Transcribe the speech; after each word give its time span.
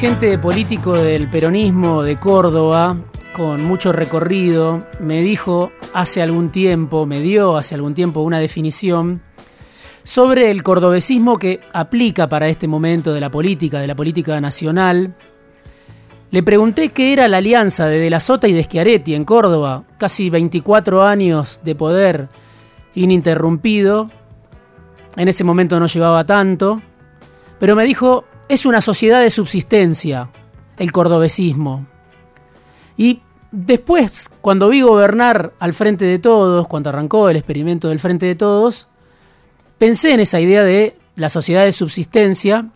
Dirigente 0.00 0.38
político 0.38 0.94
del 0.94 1.28
peronismo 1.28 2.02
de 2.02 2.18
Córdoba, 2.18 2.96
con 3.34 3.62
mucho 3.62 3.92
recorrido, 3.92 4.86
me 4.98 5.20
dijo 5.20 5.72
hace 5.92 6.22
algún 6.22 6.50
tiempo, 6.50 7.04
me 7.04 7.20
dio 7.20 7.58
hace 7.58 7.74
algún 7.74 7.92
tiempo 7.92 8.22
una 8.22 8.38
definición 8.38 9.20
sobre 10.02 10.50
el 10.50 10.62
cordobesismo 10.62 11.38
que 11.38 11.60
aplica 11.74 12.30
para 12.30 12.48
este 12.48 12.66
momento 12.66 13.12
de 13.12 13.20
la 13.20 13.30
política, 13.30 13.78
de 13.78 13.88
la 13.88 13.94
política 13.94 14.40
nacional. 14.40 15.16
Le 16.30 16.42
pregunté 16.42 16.88
qué 16.88 17.12
era 17.12 17.28
la 17.28 17.36
alianza 17.36 17.86
de 17.86 17.98
De 17.98 18.08
la 18.08 18.20
Sota 18.20 18.48
y 18.48 18.54
de 18.54 18.64
Schiaretti 18.64 19.14
en 19.14 19.26
Córdoba, 19.26 19.84
casi 19.98 20.30
24 20.30 21.02
años 21.02 21.60
de 21.62 21.74
poder 21.74 22.30
ininterrumpido. 22.94 24.10
En 25.16 25.28
ese 25.28 25.44
momento 25.44 25.78
no 25.78 25.88
llevaba 25.88 26.24
tanto, 26.24 26.80
pero 27.58 27.76
me 27.76 27.84
dijo, 27.84 28.24
es 28.50 28.66
una 28.66 28.80
sociedad 28.80 29.22
de 29.22 29.30
subsistencia, 29.30 30.28
el 30.76 30.90
cordobesismo. 30.90 31.86
Y 32.96 33.20
después, 33.52 34.28
cuando 34.40 34.68
vi 34.68 34.80
gobernar 34.80 35.52
al 35.60 35.72
frente 35.72 36.04
de 36.04 36.18
todos, 36.18 36.66
cuando 36.66 36.90
arrancó 36.90 37.28
el 37.28 37.36
experimento 37.36 37.90
del 37.90 38.00
frente 38.00 38.26
de 38.26 38.34
todos, 38.34 38.88
pensé 39.78 40.14
en 40.14 40.18
esa 40.18 40.40
idea 40.40 40.64
de 40.64 40.96
la 41.14 41.28
sociedad 41.28 41.64
de 41.64 41.70
subsistencia, 41.70 42.66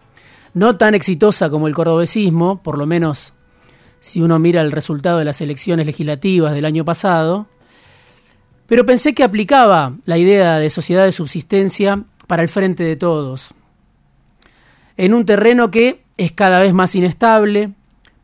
no 0.54 0.76
tan 0.76 0.94
exitosa 0.94 1.50
como 1.50 1.66
el 1.66 1.74
cordobesismo, 1.74 2.62
por 2.62 2.78
lo 2.78 2.86
menos 2.86 3.32
si 3.98 4.22
uno 4.22 4.38
mira 4.38 4.60
el 4.60 4.70
resultado 4.70 5.18
de 5.18 5.24
las 5.24 5.40
elecciones 5.40 5.86
legislativas 5.86 6.54
del 6.54 6.66
año 6.66 6.84
pasado, 6.84 7.48
pero 8.68 8.86
pensé 8.86 9.12
que 9.12 9.24
aplicaba 9.24 9.96
la 10.04 10.18
idea 10.18 10.60
de 10.60 10.70
sociedad 10.70 11.04
de 11.04 11.10
subsistencia 11.10 12.04
para 12.28 12.44
el 12.44 12.48
frente 12.48 12.84
de 12.84 12.94
todos 12.94 13.56
en 14.96 15.14
un 15.14 15.24
terreno 15.26 15.70
que 15.70 16.04
es 16.16 16.32
cada 16.32 16.60
vez 16.60 16.72
más 16.72 16.94
inestable 16.94 17.72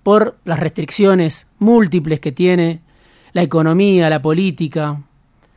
por 0.02 0.38
las 0.44 0.60
restricciones 0.60 1.48
múltiples 1.58 2.20
que 2.20 2.32
tiene 2.32 2.80
la 3.32 3.42
economía, 3.42 4.10
la 4.10 4.22
política, 4.22 5.00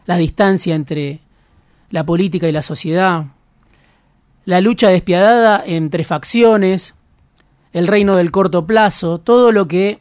la 0.05 0.17
distancia 0.17 0.75
entre 0.75 1.19
la 1.89 2.05
política 2.05 2.47
y 2.47 2.51
la 2.51 2.61
sociedad, 2.61 3.25
la 4.45 4.61
lucha 4.61 4.89
despiadada 4.89 5.63
entre 5.65 6.03
facciones, 6.03 6.95
el 7.71 7.87
reino 7.87 8.15
del 8.15 8.31
corto 8.31 8.67
plazo, 8.67 9.19
todo 9.19 9.51
lo 9.51 9.67
que 9.67 9.99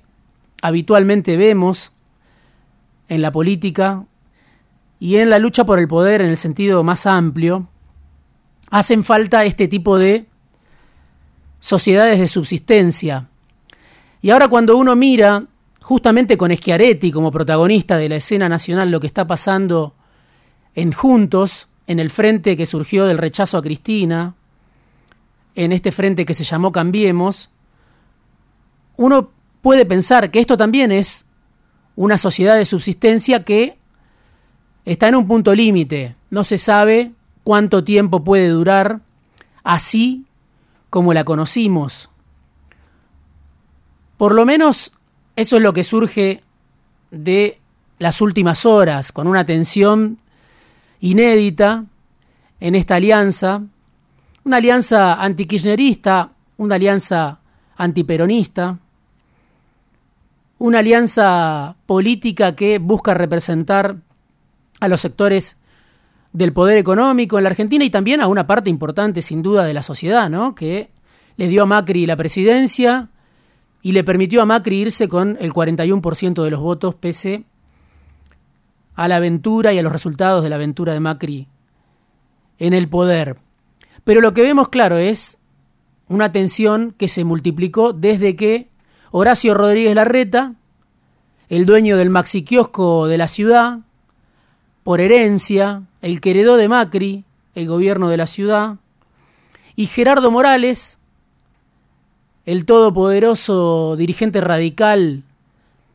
habitualmente 0.63 1.37
vemos 1.37 1.93
en 3.09 3.23
la 3.23 3.31
política 3.31 4.05
y 4.99 5.17
en 5.17 5.31
la 5.31 5.39
lucha 5.39 5.65
por 5.65 5.79
el 5.79 5.89
poder 5.89 6.21
en 6.21 6.31
el 6.31 6.37
sentido 6.37 6.83
más 6.83 7.07
amplio, 7.07 7.69
hacen 8.71 9.05
falta 9.05 9.45
este 9.45 9.69
tipo 9.69 9.99
de 9.99 10.27
sociedades 11.63 12.19
de 12.19 12.27
subsistencia. 12.27 13.29
Y 14.21 14.31
ahora 14.31 14.49
cuando 14.49 14.77
uno 14.77 14.97
mira, 14.97 15.47
justamente 15.81 16.37
con 16.37 16.55
Schiaretti 16.55 17.13
como 17.13 17.31
protagonista 17.31 17.97
de 17.97 18.09
la 18.09 18.17
escena 18.17 18.49
nacional, 18.49 18.91
lo 18.91 18.99
que 18.99 19.07
está 19.07 19.29
pasando 19.29 19.95
en 20.75 20.91
Juntos, 20.93 21.69
en 21.87 22.01
el 22.01 22.11
frente 22.11 22.57
que 22.57 22.67
surgió 22.67 23.07
del 23.07 23.17
rechazo 23.17 23.57
a 23.57 23.63
Cristina, 23.63 24.35
en 25.55 25.71
este 25.71 25.93
frente 25.93 26.27
que 26.27 26.35
se 26.35 26.43
llamó 26.43 26.73
Cambiemos, 26.73 27.51
uno 28.97 29.31
puede 29.61 29.87
pensar 29.87 30.33
que 30.33 30.41
esto 30.41 30.57
también 30.57 30.91
es 30.91 31.27
una 31.95 32.19
sociedad 32.19 32.57
de 32.57 32.65
subsistencia 32.65 33.45
que 33.45 33.79
está 34.85 35.07
en 35.07 35.15
un 35.15 35.29
punto 35.29 35.55
límite. 35.55 36.17
No 36.29 36.43
se 36.43 36.59
sabe 36.59 37.13
cuánto 37.45 37.85
tiempo 37.85 38.25
puede 38.25 38.49
durar 38.49 39.01
así 39.63 40.27
como 40.93 41.15
la 41.15 41.25
conocimos. 41.25 42.11
Por 44.19 44.35
lo 44.35 44.45
menos 44.45 44.93
eso 45.37 45.57
es 45.57 45.63
lo 45.63 45.73
que 45.73 45.85
surge 45.85 46.43
de 47.11 47.59
las 47.99 48.21
últimas 48.21 48.67
horas, 48.67 49.11
con 49.11 49.27
una 49.27 49.47
tensión 49.47 50.19
inédita 51.01 51.87
en 52.61 52.75
esta 52.75 52.97
alianza, 52.97 53.63
una 54.45 54.59
alianza 54.59 55.15
antikirchnerista, 55.15 56.33
una 56.59 56.75
alianza 56.75 57.39
antiperonista, 57.75 58.77
una 60.59 60.81
alianza 60.81 61.75
política 61.87 62.55
que 62.55 62.79
busca 62.79 63.15
representar 63.15 63.97
a 64.79 64.89
los 64.89 65.01
sectores 65.01 65.57
del 66.33 66.53
poder 66.53 66.79
económico 66.79 67.39
en 67.39 67.45
la 67.45 67.51
Argentina 67.51 67.85
y 67.85 67.91
también 67.91 68.21
a 68.21 68.27
una 68.27 68.47
parte 68.47 68.71
importante, 68.71 69.23
sin 69.23 69.43
duda, 69.43 69.65
de 69.65 69.75
la 69.75 69.83
sociedad, 69.83 70.31
¿no? 70.31 70.55
Que 70.55 70.91
le 71.37 71.49
dio 71.49 71.63
a 71.63 71.67
Macri 71.67 72.07
la 72.07 72.17
presidencia 72.17 73.09
y 73.83 73.93
le 73.93 74.05
permitió 74.05 74.41
a 74.43 74.47
Macri 74.47 74.81
irse 74.81 75.09
con 75.09 75.37
el 75.41 75.53
41% 75.53 76.43
de 76.43 76.51
los 76.51 76.61
votos 76.61 76.95
pese 76.95 77.45
a 78.95 79.09
la 79.09 79.17
aventura 79.17 79.73
y 79.73 79.79
a 79.79 79.83
los 79.83 79.93
resultados 79.93 80.43
de 80.43 80.51
la 80.51 80.57
aventura 80.57 80.93
de 80.93 81.01
Macri 81.01 81.49
en 82.59 82.75
el 82.75 82.89
poder. 82.89 83.37
Pero 84.05 84.21
lo 84.21 84.35
que 84.35 84.43
vemos 84.43 84.69
claro 84.69 84.99
es 84.99 85.39
una 86.09 86.31
tensión 86.31 86.95
que 86.97 87.09
se 87.09 87.25
multiplicó 87.25 87.93
desde 87.93 88.37
que 88.37 88.69
Horacio 89.11 89.55
Rodríguez 89.55 89.95
Larreta, 89.95 90.55
el 91.49 91.67
dueño 91.67 91.97
del 91.97 92.11
maxi 92.11 92.45
kiosco 92.45 93.07
de 93.07 93.19
la 93.19 93.29
ciudad, 93.29 93.81
por 94.83 95.01
herencia, 95.01 95.83
el 96.01 96.21
que 96.21 96.35
de 96.35 96.69
Macri, 96.69 97.25
el 97.55 97.67
gobierno 97.69 98.09
de 98.09 98.17
la 98.17 98.27
ciudad, 98.27 98.77
y 99.77 99.87
Gerardo 99.87 100.31
Morales, 100.31 100.99
el 102.45 102.67
todopoderoso 102.67 103.97
dirigente 103.97 104.41
radical 104.41 105.23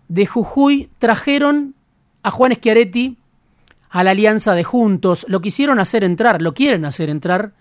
de 0.07 0.25
Jujuy, 0.25 0.89
trajeron 0.97 1.75
a 2.23 2.31
Juan 2.31 2.53
Schiaretti 2.53 3.17
a 3.89 4.03
la 4.03 4.11
alianza 4.11 4.53
de 4.53 4.63
Juntos, 4.63 5.25
lo 5.27 5.41
quisieron 5.41 5.79
hacer 5.79 6.03
entrar, 6.03 6.41
lo 6.41 6.53
quieren 6.53 6.85
hacer 6.85 7.09
entrar 7.09 7.53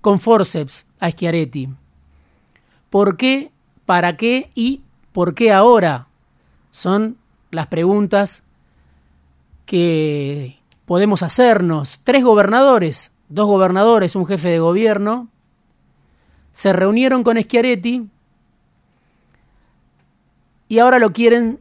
con 0.00 0.20
forceps 0.20 0.86
a 1.00 1.10
Schiaretti. 1.10 1.68
¿Por 2.90 3.16
qué? 3.16 3.50
¿Para 3.84 4.16
qué? 4.16 4.50
¿Y 4.54 4.82
por 5.12 5.34
qué 5.34 5.52
ahora? 5.52 6.08
Son 6.70 7.16
las 7.50 7.66
preguntas 7.66 8.44
que 9.66 10.58
podemos 10.88 11.22
hacernos. 11.22 12.00
Tres 12.02 12.24
gobernadores, 12.24 13.12
dos 13.28 13.46
gobernadores, 13.46 14.16
un 14.16 14.26
jefe 14.26 14.48
de 14.48 14.58
gobierno, 14.58 15.28
se 16.50 16.72
reunieron 16.72 17.22
con 17.22 17.40
Schiaretti 17.40 18.08
y 20.66 20.78
ahora 20.78 20.98
lo 20.98 21.12
quieren 21.12 21.60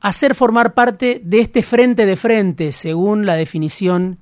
hacer 0.00 0.36
formar 0.36 0.72
parte 0.72 1.20
de 1.24 1.40
este 1.40 1.64
frente 1.64 2.06
de 2.06 2.14
frente, 2.14 2.70
según 2.70 3.26
la 3.26 3.34
definición 3.34 4.18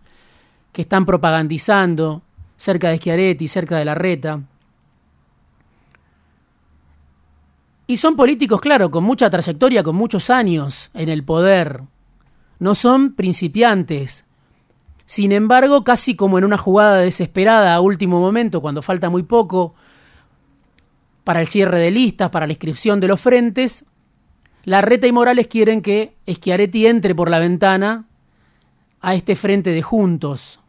que 0.72 0.80
están 0.80 1.04
propagandizando 1.04 2.22
cerca 2.56 2.88
de 2.88 2.96
Schiaretti, 2.96 3.48
cerca 3.48 3.76
de 3.76 3.84
la 3.84 3.94
reta. 3.94 4.40
Y 7.86 7.98
son 7.98 8.16
políticos, 8.16 8.62
claro, 8.62 8.90
con 8.90 9.04
mucha 9.04 9.28
trayectoria, 9.28 9.82
con 9.82 9.94
muchos 9.94 10.30
años 10.30 10.90
en 10.94 11.10
el 11.10 11.22
poder, 11.22 11.82
no 12.58 12.74
son 12.74 13.14
principiantes. 13.14 14.24
Sin 15.06 15.32
embargo, 15.32 15.84
casi 15.84 16.16
como 16.16 16.38
en 16.38 16.44
una 16.44 16.58
jugada 16.58 16.98
desesperada 16.98 17.74
a 17.74 17.80
último 17.80 18.20
momento, 18.20 18.60
cuando 18.60 18.82
falta 18.82 19.10
muy 19.10 19.22
poco 19.22 19.74
para 21.24 21.40
el 21.40 21.48
cierre 21.48 21.78
de 21.78 21.90
listas, 21.90 22.30
para 22.30 22.46
la 22.46 22.52
inscripción 22.52 23.00
de 23.00 23.08
los 23.08 23.20
frentes, 23.20 23.84
la 24.64 24.80
Reta 24.80 25.06
y 25.06 25.12
Morales 25.12 25.46
quieren 25.46 25.82
que 25.82 26.14
Schiaretti 26.28 26.86
entre 26.86 27.14
por 27.14 27.30
la 27.30 27.38
ventana 27.38 28.06
a 29.00 29.14
este 29.14 29.36
frente 29.36 29.70
de 29.70 29.82
juntos. 29.82 30.60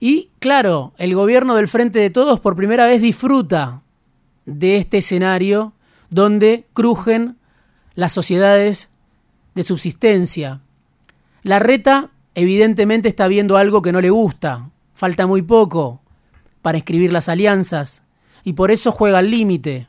Y 0.00 0.30
claro, 0.38 0.92
el 0.96 1.14
gobierno 1.14 1.54
del 1.54 1.68
Frente 1.68 1.98
de 1.98 2.10
Todos 2.10 2.40
por 2.40 2.56
primera 2.56 2.86
vez 2.86 3.02
disfruta 3.02 3.82
de 4.46 4.76
este 4.76 4.98
escenario 4.98 5.74
donde 6.08 6.66
crujen 6.72 7.36
las 8.00 8.12
sociedades 8.12 8.92
de 9.54 9.62
subsistencia. 9.62 10.62
La 11.42 11.58
reta 11.58 12.08
evidentemente 12.34 13.10
está 13.10 13.28
viendo 13.28 13.58
algo 13.58 13.82
que 13.82 13.92
no 13.92 14.00
le 14.00 14.08
gusta, 14.08 14.70
falta 14.94 15.26
muy 15.26 15.42
poco 15.42 16.00
para 16.62 16.78
escribir 16.78 17.12
las 17.12 17.28
alianzas 17.28 18.02
y 18.42 18.54
por 18.54 18.70
eso 18.70 18.90
juega 18.90 19.18
al 19.18 19.30
límite. 19.30 19.86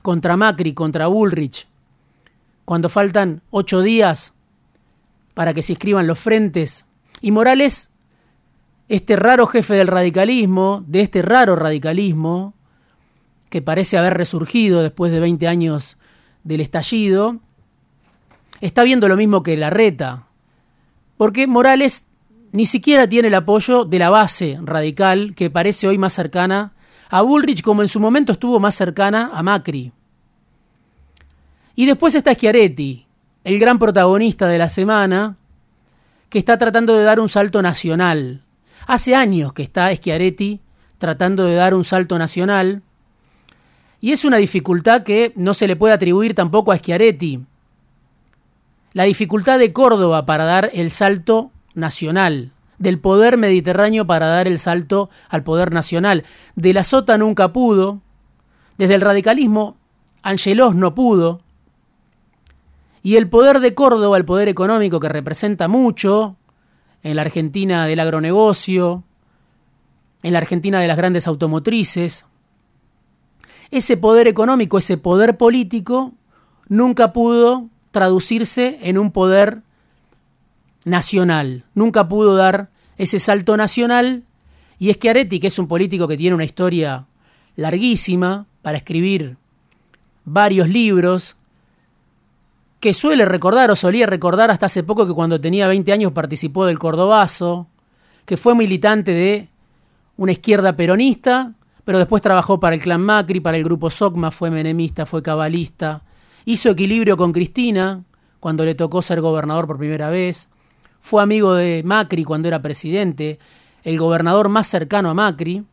contra 0.00 0.36
Macri, 0.36 0.74
contra 0.74 1.08
Bullrich, 1.08 1.66
cuando 2.64 2.88
faltan 2.88 3.42
ocho 3.50 3.80
días 3.80 4.38
para 5.32 5.54
que 5.54 5.62
se 5.62 5.72
inscriban 5.72 6.06
los 6.06 6.20
frentes. 6.20 6.84
Y 7.20 7.32
Morales, 7.32 7.90
este 8.88 9.16
raro 9.16 9.48
jefe 9.48 9.74
del 9.74 9.88
radicalismo, 9.88 10.84
de 10.86 11.00
este 11.00 11.20
raro 11.22 11.56
radicalismo, 11.56 12.54
que 13.50 13.60
parece 13.60 13.98
haber 13.98 14.14
resurgido 14.14 14.82
después 14.82 15.10
de 15.10 15.18
20 15.18 15.48
años 15.48 15.96
del 16.44 16.60
estallido, 16.60 17.40
está 18.60 18.84
viendo 18.84 19.08
lo 19.08 19.16
mismo 19.16 19.42
que 19.42 19.56
Larreta, 19.56 20.26
porque 21.16 21.46
Morales 21.46 22.06
ni 22.52 22.66
siquiera 22.66 23.08
tiene 23.08 23.28
el 23.28 23.34
apoyo 23.34 23.84
de 23.84 23.98
la 23.98 24.10
base 24.10 24.58
radical 24.62 25.34
que 25.34 25.50
parece 25.50 25.88
hoy 25.88 25.98
más 25.98 26.12
cercana 26.12 26.72
a 27.10 27.22
Bullrich 27.22 27.62
como 27.62 27.82
en 27.82 27.88
su 27.88 28.00
momento 28.00 28.32
estuvo 28.32 28.60
más 28.60 28.74
cercana 28.74 29.30
a 29.34 29.42
Macri. 29.42 29.92
Y 31.76 31.86
después 31.86 32.14
está 32.14 32.34
Schiaretti, 32.34 33.06
el 33.42 33.58
gran 33.58 33.78
protagonista 33.78 34.46
de 34.46 34.58
la 34.58 34.68
semana, 34.68 35.36
que 36.28 36.38
está 36.38 36.56
tratando 36.58 36.96
de 36.96 37.04
dar 37.04 37.20
un 37.20 37.28
salto 37.28 37.62
nacional. 37.62 38.42
Hace 38.86 39.14
años 39.14 39.52
que 39.52 39.62
está 39.62 39.94
Schiaretti 39.94 40.60
tratando 40.98 41.44
de 41.44 41.54
dar 41.54 41.74
un 41.74 41.84
salto 41.84 42.18
nacional. 42.18 42.82
Y 44.04 44.12
es 44.12 44.26
una 44.26 44.36
dificultad 44.36 45.02
que 45.02 45.32
no 45.34 45.54
se 45.54 45.66
le 45.66 45.76
puede 45.76 45.94
atribuir 45.94 46.34
tampoco 46.34 46.72
a 46.72 46.76
Schiaretti. 46.76 47.40
La 48.92 49.04
dificultad 49.04 49.58
de 49.58 49.72
Córdoba 49.72 50.26
para 50.26 50.44
dar 50.44 50.68
el 50.74 50.90
salto 50.90 51.52
nacional, 51.72 52.52
del 52.76 52.98
poder 52.98 53.38
mediterráneo 53.38 54.06
para 54.06 54.26
dar 54.26 54.46
el 54.46 54.58
salto 54.58 55.08
al 55.30 55.42
poder 55.42 55.72
nacional. 55.72 56.22
De 56.54 56.74
la 56.74 56.84
Sota 56.84 57.16
nunca 57.16 57.54
pudo, 57.54 58.02
desde 58.76 58.96
el 58.96 59.00
radicalismo 59.00 59.78
Angelos 60.22 60.74
no 60.74 60.94
pudo, 60.94 61.40
y 63.02 63.16
el 63.16 63.30
poder 63.30 63.60
de 63.60 63.72
Córdoba, 63.72 64.18
el 64.18 64.26
poder 64.26 64.48
económico 64.50 65.00
que 65.00 65.08
representa 65.08 65.66
mucho 65.66 66.36
en 67.02 67.16
la 67.16 67.22
Argentina 67.22 67.86
del 67.86 68.00
agronegocio, 68.00 69.02
en 70.22 70.34
la 70.34 70.40
Argentina 70.40 70.78
de 70.78 70.88
las 70.88 70.98
grandes 70.98 71.26
automotrices, 71.26 72.26
ese 73.78 73.96
poder 73.96 74.28
económico, 74.28 74.78
ese 74.78 74.96
poder 74.96 75.36
político, 75.36 76.12
nunca 76.68 77.12
pudo 77.12 77.68
traducirse 77.90 78.78
en 78.82 78.98
un 78.98 79.10
poder 79.10 79.62
nacional. 80.84 81.64
Nunca 81.74 82.08
pudo 82.08 82.36
dar 82.36 82.70
ese 82.98 83.18
salto 83.18 83.56
nacional. 83.56 84.24
Y 84.78 84.90
es 84.90 84.96
que 84.96 85.10
Areti, 85.10 85.40
que 85.40 85.48
es 85.48 85.58
un 85.58 85.68
político 85.68 86.08
que 86.08 86.16
tiene 86.16 86.34
una 86.34 86.44
historia 86.44 87.06
larguísima 87.56 88.46
para 88.62 88.78
escribir 88.78 89.36
varios 90.24 90.68
libros, 90.68 91.36
que 92.80 92.92
suele 92.92 93.24
recordar 93.24 93.70
o 93.70 93.76
solía 93.76 94.06
recordar 94.06 94.50
hasta 94.50 94.66
hace 94.66 94.82
poco 94.82 95.06
que 95.06 95.14
cuando 95.14 95.40
tenía 95.40 95.68
20 95.68 95.92
años 95.92 96.12
participó 96.12 96.66
del 96.66 96.78
Cordobazo, 96.78 97.66
que 98.26 98.36
fue 98.36 98.54
militante 98.54 99.12
de 99.12 99.48
una 100.16 100.32
izquierda 100.32 100.76
peronista, 100.76 101.52
pero 101.84 101.98
después 101.98 102.22
trabajó 102.22 102.58
para 102.58 102.74
el 102.74 102.82
clan 102.82 103.02
Macri, 103.02 103.40
para 103.40 103.56
el 103.56 103.64
grupo 103.64 103.90
SOCMA, 103.90 104.30
fue 104.30 104.50
menemista, 104.50 105.06
fue 105.06 105.22
cabalista, 105.22 106.02
hizo 106.44 106.70
equilibrio 106.70 107.16
con 107.16 107.32
Cristina 107.32 108.02
cuando 108.40 108.64
le 108.64 108.74
tocó 108.74 109.02
ser 109.02 109.20
gobernador 109.20 109.66
por 109.66 109.78
primera 109.78 110.10
vez, 110.10 110.48
fue 110.98 111.22
amigo 111.22 111.54
de 111.54 111.82
Macri 111.84 112.24
cuando 112.24 112.48
era 112.48 112.62
presidente, 112.62 113.38
el 113.82 113.98
gobernador 113.98 114.48
más 114.48 114.66
cercano 114.66 115.10
a 115.10 115.14
Macri, 115.14 115.64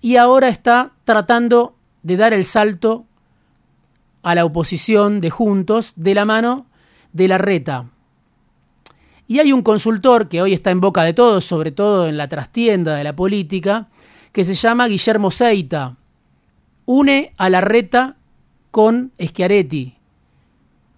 y 0.00 0.16
ahora 0.16 0.48
está 0.48 0.92
tratando 1.04 1.74
de 2.02 2.16
dar 2.16 2.32
el 2.32 2.44
salto 2.44 3.06
a 4.22 4.34
la 4.34 4.44
oposición 4.44 5.20
de 5.20 5.30
Juntos 5.30 5.92
de 5.96 6.14
la 6.14 6.24
mano 6.24 6.66
de 7.12 7.28
la 7.28 7.38
reta. 7.38 7.86
Y 9.26 9.40
hay 9.40 9.52
un 9.52 9.62
consultor 9.62 10.28
que 10.28 10.42
hoy 10.42 10.52
está 10.52 10.70
en 10.70 10.80
boca 10.80 11.02
de 11.02 11.14
todos, 11.14 11.44
sobre 11.44 11.72
todo 11.72 12.06
en 12.06 12.16
la 12.16 12.28
trastienda 12.28 12.94
de 12.94 13.04
la 13.04 13.16
política, 13.16 13.88
que 14.36 14.44
se 14.44 14.54
llama 14.54 14.86
Guillermo 14.86 15.30
Seita. 15.30 15.96
Une 16.84 17.32
a 17.38 17.48
la 17.48 17.62
reta 17.62 18.16
con 18.70 19.10
Schiaretti 19.18 19.96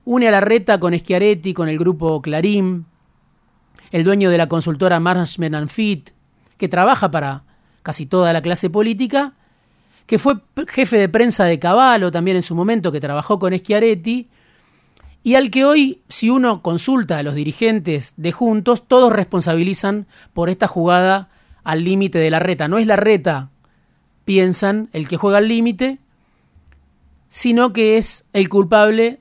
une 0.04 0.26
a 0.26 0.32
la 0.32 0.40
reta 0.40 0.80
con 0.80 0.92
Schiaretti, 0.98 1.54
con 1.54 1.68
el 1.68 1.78
grupo 1.78 2.20
Clarín, 2.20 2.86
el 3.92 4.02
dueño 4.02 4.30
de 4.30 4.38
la 4.38 4.48
consultora 4.48 4.98
Management 4.98 5.70
Fit, 5.70 6.10
que 6.56 6.68
trabaja 6.68 7.12
para 7.12 7.44
casi 7.84 8.06
toda 8.06 8.32
la 8.32 8.42
clase 8.42 8.70
política, 8.70 9.34
que 10.06 10.18
fue 10.18 10.40
jefe 10.66 10.98
de 10.98 11.08
prensa 11.08 11.44
de 11.44 11.60
Caballo 11.60 12.10
también 12.10 12.38
en 12.38 12.42
su 12.42 12.56
momento, 12.56 12.90
que 12.90 13.00
trabajó 13.00 13.38
con 13.38 13.56
Schiaretti, 13.56 14.28
y 15.22 15.36
al 15.36 15.52
que 15.52 15.64
hoy, 15.64 16.02
si 16.08 16.28
uno 16.28 16.60
consulta 16.60 17.18
a 17.18 17.22
los 17.22 17.36
dirigentes 17.36 18.14
de 18.16 18.32
Juntos, 18.32 18.88
todos 18.88 19.12
responsabilizan 19.12 20.08
por 20.32 20.50
esta 20.50 20.66
jugada 20.66 21.28
al 21.68 21.84
límite 21.84 22.18
de 22.18 22.30
la 22.30 22.38
reta. 22.38 22.66
No 22.66 22.78
es 22.78 22.86
la 22.86 22.96
reta, 22.96 23.50
piensan, 24.24 24.88
el 24.94 25.06
que 25.06 25.18
juega 25.18 25.36
al 25.36 25.48
límite, 25.48 25.98
sino 27.28 27.74
que 27.74 27.98
es 27.98 28.24
el 28.32 28.48
culpable 28.48 29.20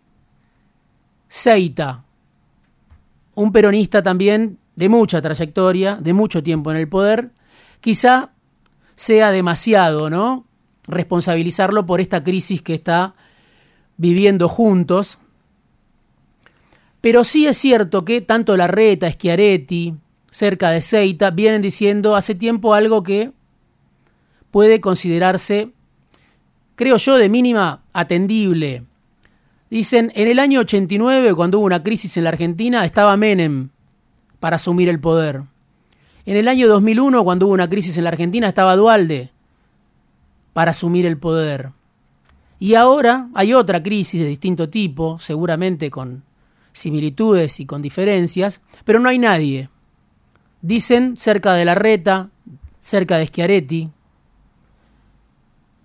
Seita, 1.27 2.05
un 3.35 3.51
peronista 3.51 4.01
también 4.01 4.59
de 4.77 4.87
mucha 4.87 5.21
trayectoria, 5.21 5.97
de 5.97 6.13
mucho 6.13 6.41
tiempo 6.41 6.71
en 6.71 6.77
el 6.77 6.87
poder, 6.87 7.31
quizá 7.81 8.29
sea 8.95 9.31
demasiado, 9.31 10.09
¿no? 10.09 10.45
Responsabilizarlo 10.87 11.85
por 11.85 11.99
esta 11.99 12.23
crisis 12.23 12.61
que 12.61 12.75
está 12.75 13.13
viviendo 13.97 14.47
juntos. 14.47 15.17
Pero 17.01 17.25
sí 17.25 17.45
es 17.45 17.57
cierto 17.57 18.05
que 18.05 18.21
tanto 18.21 18.55
Larreta, 18.55 19.11
Schiaretti, 19.11 19.95
cerca 20.31 20.69
de 20.71 20.81
Seita, 20.81 21.31
vienen 21.31 21.61
diciendo 21.61 22.15
hace 22.15 22.35
tiempo 22.35 22.73
algo 22.73 23.03
que 23.03 23.31
puede 24.51 24.81
considerarse, 24.81 25.71
creo 26.75 26.97
yo, 26.97 27.17
de 27.17 27.29
mínima 27.29 27.83
atendible 27.93 28.83
Dicen, 29.69 30.13
en 30.15 30.29
el 30.29 30.39
año 30.39 30.61
89, 30.61 31.33
cuando 31.33 31.59
hubo 31.59 31.65
una 31.65 31.83
crisis 31.83 32.15
en 32.15 32.23
la 32.23 32.29
Argentina, 32.29 32.85
estaba 32.85 33.17
Menem 33.17 33.69
para 34.39 34.55
asumir 34.55 34.87
el 34.87 34.99
poder. 34.99 35.43
En 36.25 36.37
el 36.37 36.47
año 36.47 36.69
2001, 36.69 37.23
cuando 37.23 37.47
hubo 37.47 37.53
una 37.53 37.69
crisis 37.69 37.97
en 37.97 38.05
la 38.05 38.09
Argentina, 38.09 38.47
estaba 38.47 38.77
Dualde 38.77 39.31
para 40.53 40.71
asumir 40.71 41.05
el 41.05 41.17
poder. 41.17 41.71
Y 42.59 42.75
ahora 42.75 43.27
hay 43.33 43.53
otra 43.53 43.83
crisis 43.83 44.21
de 44.21 44.27
distinto 44.27 44.69
tipo, 44.69 45.19
seguramente 45.19 45.91
con 45.91 46.23
similitudes 46.71 47.59
y 47.59 47.65
con 47.65 47.81
diferencias, 47.81 48.61
pero 48.85 48.99
no 48.99 49.09
hay 49.09 49.19
nadie. 49.19 49.69
Dicen 50.61 51.17
cerca 51.17 51.53
de 51.53 51.65
la 51.65 51.75
reta, 51.75 52.29
cerca 52.79 53.17
de 53.17 53.27
Schiaretti. 53.27 53.89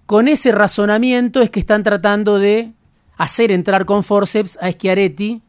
Con 0.06 0.28
ese 0.28 0.52
razonamiento 0.52 1.40
es 1.40 1.50
que 1.50 1.60
están 1.60 1.82
tratando 1.82 2.38
de 2.38 2.72
hacer 3.16 3.52
entrar 3.52 3.84
con 3.84 4.02
forceps 4.02 4.58
a 4.60 4.70
Schiaretti. 4.70 5.42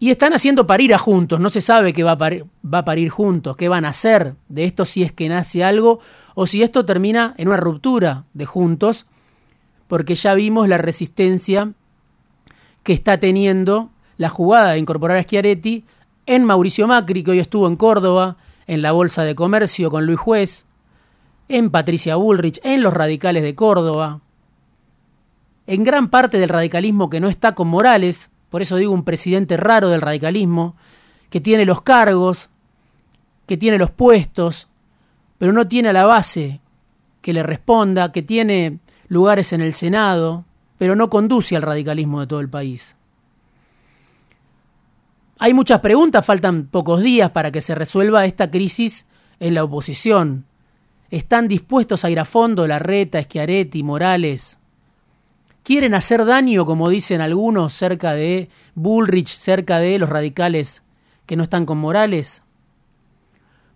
Y 0.00 0.10
están 0.10 0.32
haciendo 0.32 0.66
parir 0.66 0.94
a 0.94 0.98
juntos, 0.98 1.40
no 1.40 1.50
se 1.50 1.60
sabe 1.60 1.92
qué 1.92 2.04
va 2.04 2.12
a, 2.12 2.18
parir, 2.18 2.46
va 2.64 2.78
a 2.78 2.84
parir 2.84 3.08
juntos, 3.08 3.56
qué 3.56 3.68
van 3.68 3.84
a 3.84 3.88
hacer 3.88 4.36
de 4.48 4.64
esto 4.64 4.84
si 4.84 5.02
es 5.02 5.10
que 5.10 5.28
nace 5.28 5.64
algo 5.64 5.98
o 6.36 6.46
si 6.46 6.62
esto 6.62 6.84
termina 6.84 7.34
en 7.36 7.48
una 7.48 7.56
ruptura 7.56 8.24
de 8.32 8.46
juntos, 8.46 9.06
porque 9.88 10.14
ya 10.14 10.34
vimos 10.34 10.68
la 10.68 10.78
resistencia 10.78 11.72
que 12.84 12.92
está 12.92 13.18
teniendo 13.18 13.90
la 14.18 14.28
jugada 14.28 14.72
de 14.72 14.78
incorporar 14.78 15.16
a 15.16 15.22
Schiaretti 15.24 15.84
en 16.28 16.44
Mauricio 16.44 16.86
Macri, 16.86 17.24
que 17.24 17.30
hoy 17.30 17.38
estuvo 17.38 17.66
en 17.66 17.76
Córdoba, 17.76 18.36
en 18.66 18.82
la 18.82 18.92
Bolsa 18.92 19.24
de 19.24 19.34
Comercio 19.34 19.90
con 19.90 20.04
Luis 20.04 20.18
Juez, 20.18 20.66
en 21.48 21.70
Patricia 21.70 22.16
Bullrich, 22.16 22.60
en 22.64 22.82
los 22.82 22.92
radicales 22.92 23.42
de 23.42 23.54
Córdoba, 23.54 24.20
en 25.66 25.84
gran 25.84 26.10
parte 26.10 26.38
del 26.38 26.50
radicalismo 26.50 27.08
que 27.08 27.20
no 27.20 27.28
está 27.28 27.54
con 27.54 27.68
Morales, 27.68 28.30
por 28.50 28.60
eso 28.60 28.76
digo 28.76 28.92
un 28.92 29.04
presidente 29.04 29.56
raro 29.56 29.88
del 29.88 30.02
radicalismo, 30.02 30.76
que 31.30 31.40
tiene 31.40 31.64
los 31.64 31.80
cargos, 31.80 32.50
que 33.46 33.56
tiene 33.56 33.78
los 33.78 33.90
puestos, 33.90 34.68
pero 35.38 35.54
no 35.54 35.66
tiene 35.66 35.88
a 35.88 35.94
la 35.94 36.04
base 36.04 36.60
que 37.22 37.32
le 37.32 37.42
responda, 37.42 38.12
que 38.12 38.22
tiene 38.22 38.80
lugares 39.08 39.54
en 39.54 39.62
el 39.62 39.72
Senado, 39.72 40.44
pero 40.76 40.94
no 40.94 41.08
conduce 41.08 41.56
al 41.56 41.62
radicalismo 41.62 42.20
de 42.20 42.26
todo 42.26 42.40
el 42.40 42.50
país. 42.50 42.97
Hay 45.40 45.54
muchas 45.54 45.80
preguntas, 45.80 46.26
faltan 46.26 46.66
pocos 46.66 47.00
días 47.00 47.30
para 47.30 47.52
que 47.52 47.60
se 47.60 47.76
resuelva 47.76 48.24
esta 48.24 48.50
crisis 48.50 49.06
en 49.38 49.54
la 49.54 49.62
oposición. 49.62 50.46
¿Están 51.10 51.46
dispuestos 51.46 52.04
a 52.04 52.10
ir 52.10 52.18
a 52.18 52.24
fondo 52.24 52.66
la 52.66 52.80
reta, 52.80 53.22
Schiaretti, 53.22 53.84
Morales, 53.84 54.58
quieren 55.62 55.94
hacer 55.94 56.24
daño, 56.24 56.66
como 56.66 56.88
dicen 56.88 57.20
algunos, 57.20 57.72
cerca 57.72 58.14
de 58.14 58.48
Bullrich, 58.74 59.28
cerca 59.28 59.78
de 59.78 60.00
los 60.00 60.08
radicales 60.08 60.82
que 61.24 61.36
no 61.36 61.44
están 61.44 61.66
con 61.66 61.78
Morales? 61.78 62.42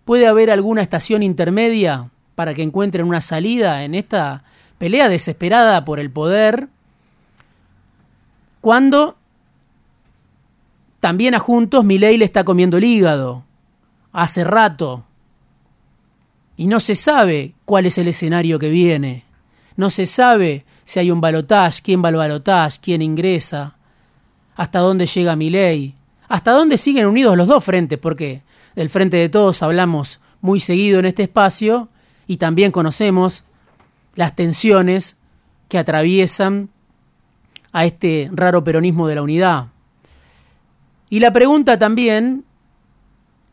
¿Puede 0.03 0.27
haber 0.27 0.51
alguna 0.51 0.81
estación 0.81 1.23
intermedia 1.23 2.09
para 2.35 2.53
que 2.53 2.63
encuentren 2.63 3.07
una 3.07 3.21
salida 3.21 3.85
en 3.85 3.95
esta 3.95 4.43
pelea 4.79 5.07
desesperada 5.07 5.85
por 5.85 6.01
el 6.01 6.11
poder, 6.11 6.67
cuando 8.59 9.17
también 11.03 11.35
a 11.35 11.39
Juntos 11.39 11.83
Milei 11.83 12.15
le 12.17 12.23
está 12.23 12.45
comiendo 12.45 12.77
el 12.77 12.85
hígado, 12.85 13.43
hace 14.13 14.45
rato, 14.45 15.03
y 16.55 16.67
no 16.67 16.79
se 16.79 16.95
sabe 16.95 17.55
cuál 17.65 17.85
es 17.85 17.97
el 17.97 18.07
escenario 18.07 18.57
que 18.57 18.69
viene, 18.69 19.25
no 19.75 19.89
se 19.89 20.05
sabe 20.05 20.63
si 20.85 20.99
hay 20.99 21.11
un 21.11 21.19
balotaje, 21.19 21.81
quién 21.83 22.01
va 22.01 22.07
al 22.07 22.15
balotaje, 22.15 22.79
quién 22.81 23.01
ingresa, 23.01 23.75
hasta 24.55 24.79
dónde 24.79 25.05
llega 25.05 25.35
Milei, 25.35 25.93
hasta 26.29 26.53
dónde 26.53 26.77
siguen 26.77 27.07
unidos 27.07 27.35
los 27.35 27.49
dos 27.49 27.65
frentes, 27.65 27.99
porque 27.99 28.41
del 28.73 28.89
frente 28.89 29.17
de 29.17 29.27
todos 29.27 29.61
hablamos 29.61 30.21
muy 30.39 30.61
seguido 30.61 30.99
en 30.99 31.05
este 31.05 31.23
espacio 31.23 31.89
y 32.27 32.37
también 32.37 32.71
conocemos 32.71 33.43
las 34.15 34.37
tensiones 34.37 35.17
que 35.67 35.79
atraviesan 35.79 36.69
a 37.73 37.83
este 37.83 38.29
raro 38.31 38.63
peronismo 38.63 39.09
de 39.09 39.15
la 39.15 39.21
unidad. 39.21 39.73
Y 41.13 41.19
la 41.19 41.31
pregunta 41.31 41.77
también 41.77 42.43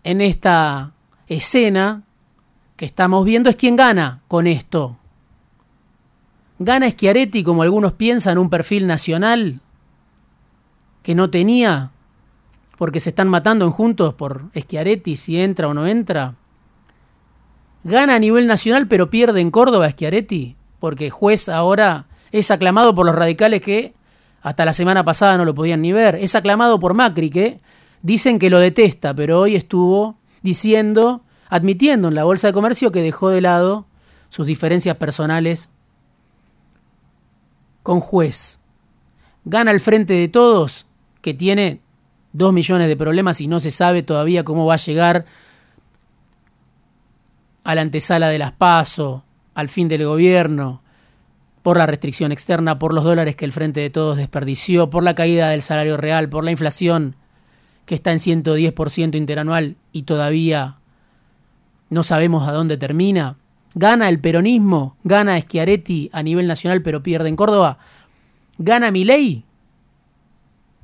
en 0.02 0.22
esta 0.22 0.94
escena 1.26 2.04
que 2.78 2.86
estamos 2.86 3.22
viendo 3.26 3.50
es 3.50 3.56
quién 3.56 3.76
gana 3.76 4.22
con 4.28 4.46
esto. 4.46 4.96
¿Gana 6.58 6.90
Schiaretti, 6.90 7.44
como 7.44 7.60
algunos 7.60 7.92
piensan, 7.92 8.38
un 8.38 8.48
perfil 8.48 8.86
nacional 8.86 9.60
que 11.02 11.14
no 11.14 11.28
tenía? 11.28 11.90
Porque 12.78 12.98
se 12.98 13.10
están 13.10 13.28
matando 13.28 13.66
en 13.66 13.72
juntos 13.72 14.14
por 14.14 14.48
Schiaretti 14.58 15.16
si 15.16 15.38
entra 15.38 15.68
o 15.68 15.74
no 15.74 15.86
entra. 15.86 16.36
¿Gana 17.84 18.14
a 18.14 18.20
nivel 18.20 18.46
nacional 18.46 18.88
pero 18.88 19.10
pierde 19.10 19.42
en 19.42 19.50
Córdoba 19.50 19.90
Schiaretti? 19.90 20.56
Porque 20.78 21.10
juez 21.10 21.50
ahora 21.50 22.06
es 22.32 22.50
aclamado 22.50 22.94
por 22.94 23.04
los 23.04 23.14
radicales 23.14 23.60
que 23.60 23.92
hasta 24.42 24.64
la 24.64 24.74
semana 24.74 25.04
pasada 25.04 25.36
no 25.36 25.44
lo 25.44 25.54
podían 25.54 25.82
ni 25.82 25.92
ver. 25.92 26.16
Es 26.16 26.34
aclamado 26.34 26.78
por 26.78 26.94
Macri 26.94 27.30
que 27.30 27.60
dicen 28.02 28.38
que 28.38 28.50
lo 28.50 28.58
detesta, 28.58 29.14
pero 29.14 29.40
hoy 29.40 29.56
estuvo 29.56 30.16
diciendo, 30.42 31.22
admitiendo 31.48 32.08
en 32.08 32.14
la 32.14 32.24
Bolsa 32.24 32.48
de 32.48 32.52
Comercio 32.52 32.92
que 32.92 33.02
dejó 33.02 33.28
de 33.28 33.40
lado 33.40 33.86
sus 34.28 34.46
diferencias 34.46 34.96
personales 34.96 35.70
con 37.82 38.00
juez. 38.00 38.60
Gana 39.44 39.70
el 39.70 39.80
frente 39.80 40.14
de 40.14 40.28
todos, 40.28 40.86
que 41.22 41.34
tiene 41.34 41.80
dos 42.32 42.52
millones 42.52 42.88
de 42.88 42.96
problemas 42.96 43.40
y 43.40 43.48
no 43.48 43.60
se 43.60 43.70
sabe 43.70 44.02
todavía 44.02 44.44
cómo 44.44 44.66
va 44.66 44.74
a 44.74 44.78
llegar 44.78 45.26
a 47.64 47.74
la 47.74 47.80
antesala 47.82 48.28
de 48.28 48.38
las 48.38 48.52
PASO, 48.52 49.24
al 49.54 49.68
fin 49.68 49.88
del 49.88 50.06
gobierno, 50.06 50.82
por 51.62 51.76
la 51.76 51.86
restricción 51.86 52.32
externa, 52.32 52.78
por 52.78 52.94
los 52.94 53.04
dólares 53.04 53.36
que 53.36 53.44
el 53.44 53.52
Frente 53.52 53.80
de 53.80 53.90
Todos 53.90 54.16
desperdició, 54.16 54.90
por 54.90 55.02
la 55.02 55.14
caída 55.14 55.50
del 55.50 55.62
salario 55.62 55.96
real, 55.96 56.28
por 56.28 56.44
la 56.44 56.50
inflación 56.50 57.16
que 57.84 57.94
está 57.94 58.12
en 58.12 58.18
110% 58.18 59.16
interanual 59.16 59.76
y 59.92 60.02
todavía 60.02 60.78
no 61.90 62.02
sabemos 62.02 62.48
a 62.48 62.52
dónde 62.52 62.76
termina. 62.76 63.36
Gana 63.74 64.08
el 64.08 64.20
peronismo, 64.20 64.96
gana 65.04 65.40
Schiaretti 65.40 66.10
a 66.12 66.22
nivel 66.22 66.46
nacional 66.46 66.82
pero 66.82 67.02
pierde 67.02 67.28
en 67.28 67.36
Córdoba. 67.36 67.78
Gana 68.58 68.90
Milei, 68.90 69.44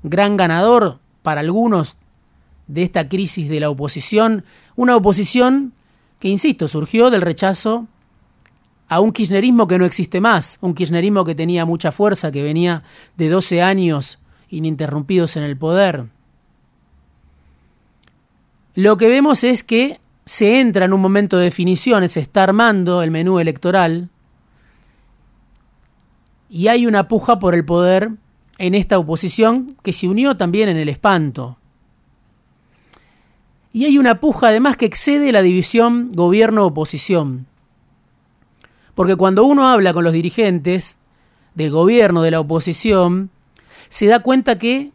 gran 0.03 0.37
ganador 0.37 0.99
para 1.23 1.41
algunos 1.41 1.97
de 2.67 2.83
esta 2.83 3.09
crisis 3.09 3.49
de 3.49 3.61
la 3.61 3.71
oposición, 3.71 4.45
una 4.75 4.97
oposición 4.97 5.73
que, 6.19 6.29
insisto, 6.29 6.69
surgió 6.69 7.11
del 7.11 7.23
rechazo 7.23 7.87
a 8.89 9.01
un 9.01 9.13
kirchnerismo 9.13 9.67
que 9.67 9.79
no 9.79 9.85
existe 9.85 10.21
más, 10.21 10.59
un 10.61 10.75
kirchnerismo 10.75 11.25
que 11.25 11.35
tenía 11.35 11.65
mucha 11.65 11.93
fuerza, 11.93 12.31
que 12.31 12.43
venía 12.43 12.83
de 13.17 13.29
12 13.29 13.63
años 13.63 14.21
ininterrumpidos 14.49 15.37
en 15.37 15.43
el 15.43 15.57
poder. 15.57 16.07
Lo 18.75 18.97
que 18.97 19.09
vemos 19.09 19.43
es 19.43 19.65
que 19.65 20.01
se 20.25 20.61
entra 20.61 20.85
en 20.85 20.93
un 20.93 21.01
momento 21.01 21.39
de 21.39 21.45
definiciones, 21.45 22.13
se 22.13 22.21
está 22.21 22.43
armando 22.43 23.03
el 23.03 23.11
menú 23.11 23.39
electoral 23.39 24.11
y 26.49 26.69
hay 26.69 26.87
una 26.87 27.09
puja 27.09 27.39
por 27.39 27.55
el 27.55 27.65
poder 27.65 28.13
en 28.59 28.75
esta 28.75 28.99
oposición 28.99 29.77
que 29.83 29.93
se 29.93 30.09
unió 30.09 30.37
también 30.37 30.69
en 30.69 30.77
el 30.77 30.89
espanto. 30.89 31.59
Y 33.73 33.85
hay 33.85 33.99
una 33.99 34.21
puja 34.21 34.49
además 34.49 34.77
que 34.77 34.87
excede 34.87 35.33
la 35.33 35.43
división 35.43 36.11
gobierno-oposición. 36.13 37.47
Porque 38.97 39.15
cuando 39.15 39.45
uno 39.45 39.69
habla 39.69 39.95
con 39.95 40.03
los 40.03 40.13
dirigentes 40.13 40.97
del 41.55 41.71
gobierno, 41.71 42.23
de 42.23 42.33
la 42.33 42.41
oposición, 42.41 43.31
se 43.89 44.07
da 44.07 44.19
cuenta 44.19 44.59
que 44.59 44.91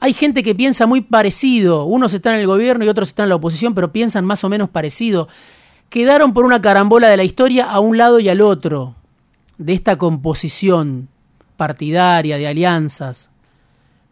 hay 0.00 0.14
gente 0.14 0.42
que 0.42 0.54
piensa 0.54 0.86
muy 0.86 1.02
parecido. 1.02 1.84
Unos 1.84 2.14
están 2.14 2.32
en 2.36 2.40
el 2.40 2.46
gobierno 2.46 2.86
y 2.86 2.88
otros 2.88 3.08
están 3.08 3.24
en 3.24 3.30
la 3.30 3.36
oposición, 3.36 3.74
pero 3.74 3.92
piensan 3.92 4.24
más 4.24 4.42
o 4.44 4.48
menos 4.48 4.70
parecido. 4.70 5.28
Quedaron 5.90 6.32
por 6.32 6.46
una 6.46 6.62
carambola 6.62 7.08
de 7.08 7.18
la 7.18 7.24
historia 7.24 7.70
a 7.70 7.80
un 7.80 7.98
lado 7.98 8.18
y 8.18 8.30
al 8.30 8.40
otro 8.40 8.94
de 9.58 9.74
esta 9.74 9.96
composición 9.96 11.08
partidaria 11.58 12.38
de 12.38 12.46
alianzas. 12.46 13.30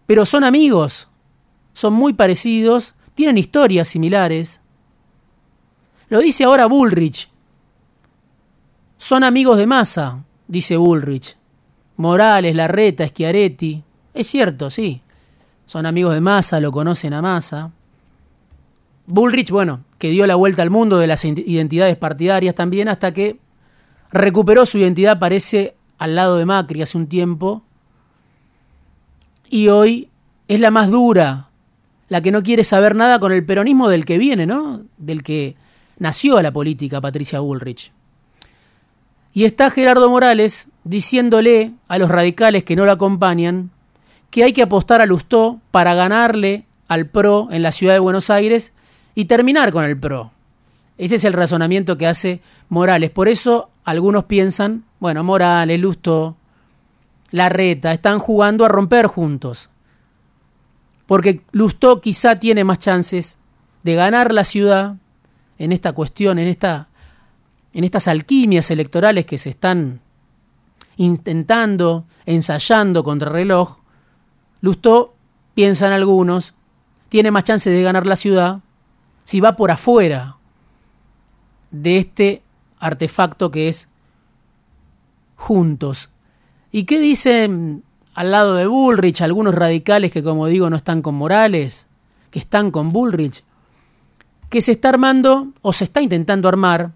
Pero 0.04 0.26
son 0.26 0.44
amigos, 0.44 1.08
son 1.72 1.94
muy 1.94 2.12
parecidos 2.12 2.94
tienen 3.14 3.38
historias 3.38 3.88
similares. 3.88 4.60
Lo 6.08 6.18
dice 6.18 6.44
ahora 6.44 6.66
Bullrich. 6.66 7.28
Son 9.04 9.22
amigos 9.22 9.58
de 9.58 9.66
Massa, 9.66 10.24
dice 10.48 10.78
Bullrich. 10.78 11.36
Morales, 11.98 12.56
Larreta, 12.56 13.06
Schiaretti. 13.06 13.84
Es 14.14 14.26
cierto, 14.26 14.70
sí. 14.70 15.02
Son 15.66 15.84
amigos 15.84 16.14
de 16.14 16.22
Massa, 16.22 16.58
lo 16.58 16.72
conocen 16.72 17.12
a 17.12 17.20
Massa. 17.20 17.70
Bullrich, 19.06 19.50
bueno, 19.50 19.84
que 19.98 20.08
dio 20.08 20.26
la 20.26 20.36
vuelta 20.36 20.62
al 20.62 20.70
mundo 20.70 20.96
de 20.96 21.06
las 21.06 21.22
identidades 21.26 21.98
partidarias 21.98 22.54
también 22.54 22.88
hasta 22.88 23.12
que 23.12 23.38
recuperó 24.10 24.64
su 24.64 24.78
identidad, 24.78 25.18
parece, 25.18 25.76
al 25.98 26.14
lado 26.14 26.38
de 26.38 26.46
Macri 26.46 26.80
hace 26.80 26.96
un 26.96 27.06
tiempo. 27.06 27.62
Y 29.50 29.68
hoy 29.68 30.08
es 30.48 30.60
la 30.60 30.70
más 30.70 30.90
dura 30.90 31.50
la 32.08 32.22
que 32.22 32.32
no 32.32 32.42
quiere 32.42 32.64
saber 32.64 32.96
nada 32.96 33.18
con 33.18 33.32
el 33.32 33.44
peronismo 33.44 33.90
del 33.90 34.06
que 34.06 34.16
viene, 34.16 34.46
¿no? 34.46 34.80
Del 34.96 35.22
que 35.22 35.56
nació 35.98 36.38
a 36.38 36.42
la 36.42 36.54
política 36.54 37.02
Patricia 37.02 37.40
Bullrich. 37.40 37.92
Y 39.34 39.44
está 39.44 39.68
Gerardo 39.68 40.08
Morales 40.08 40.68
diciéndole 40.84 41.72
a 41.88 41.98
los 41.98 42.08
radicales 42.08 42.64
que 42.64 42.76
no 42.76 42.86
lo 42.86 42.92
acompañan 42.92 43.70
que 44.30 44.44
hay 44.44 44.52
que 44.52 44.62
apostar 44.62 45.00
a 45.02 45.06
Lustó 45.06 45.60
para 45.70 45.94
ganarle 45.94 46.64
al 46.88 47.06
PRO 47.06 47.48
en 47.50 47.62
la 47.62 47.72
ciudad 47.72 47.92
de 47.92 47.98
Buenos 47.98 48.30
Aires 48.30 48.72
y 49.14 49.26
terminar 49.26 49.70
con 49.70 49.84
el 49.84 49.98
PRO. 49.98 50.32
Ese 50.96 51.16
es 51.16 51.24
el 51.24 51.34
razonamiento 51.34 51.98
que 51.98 52.06
hace 52.06 52.40
Morales. 52.68 53.10
Por 53.10 53.28
eso 53.28 53.68
algunos 53.84 54.24
piensan, 54.24 54.84
bueno, 54.98 55.22
Morales, 55.22 55.78
Lustó, 55.78 56.36
Larreta, 57.30 57.92
están 57.92 58.18
jugando 58.18 58.64
a 58.64 58.68
romper 58.68 59.06
juntos 59.06 59.68
porque 61.06 61.42
Lustó 61.52 62.00
quizá 62.00 62.38
tiene 62.38 62.64
más 62.64 62.78
chances 62.78 63.38
de 63.82 63.94
ganar 63.94 64.32
la 64.32 64.44
ciudad 64.44 64.96
en 65.58 65.72
esta 65.72 65.92
cuestión, 65.92 66.38
en, 66.38 66.48
esta, 66.48 66.88
en 67.74 67.84
estas 67.84 68.08
alquimias 68.08 68.70
electorales 68.70 69.26
que 69.26 69.38
se 69.38 69.50
están 69.50 70.00
intentando, 70.96 72.04
ensayando 72.24 73.02
contra 73.02 73.28
el 73.28 73.34
reloj. 73.34 73.78
Lustó, 74.60 75.14
piensan 75.54 75.92
algunos, 75.92 76.54
tiene 77.08 77.30
más 77.30 77.44
chances 77.44 77.72
de 77.72 77.82
ganar 77.82 78.06
la 78.06 78.16
ciudad 78.16 78.60
si 79.24 79.40
va 79.40 79.56
por 79.56 79.70
afuera 79.70 80.36
de 81.70 81.98
este 81.98 82.42
artefacto 82.78 83.50
que 83.50 83.68
es 83.68 83.88
juntos. 85.36 86.10
¿Y 86.70 86.84
qué 86.84 87.00
dicen 87.00 87.82
al 88.14 88.30
lado 88.30 88.54
de 88.54 88.66
Bullrich, 88.66 89.20
algunos 89.22 89.54
radicales 89.54 90.12
que 90.12 90.22
como 90.22 90.46
digo 90.46 90.70
no 90.70 90.76
están 90.76 91.02
con 91.02 91.16
Morales, 91.16 91.88
que 92.30 92.38
están 92.38 92.70
con 92.70 92.90
Bullrich, 92.90 93.42
que 94.48 94.60
se 94.60 94.72
está 94.72 94.90
armando 94.90 95.48
o 95.62 95.72
se 95.72 95.84
está 95.84 96.00
intentando 96.00 96.48
armar 96.48 96.92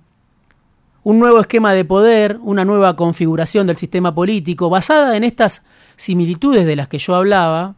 un 1.05 1.19
nuevo 1.19 1.41
esquema 1.41 1.73
de 1.73 1.85
poder, 1.85 2.39
una 2.43 2.65
nueva 2.65 2.97
configuración 2.97 3.67
del 3.67 3.77
sistema 3.77 4.15
político 4.15 4.69
basada 4.69 5.17
en 5.17 5.25
estas 5.25 5.65
similitudes 5.97 6.67
de 6.67 6.77
las 6.77 6.89
que 6.89 6.99
yo 6.99 7.15
hablaba. 7.15 7.75